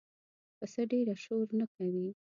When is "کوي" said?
1.75-2.07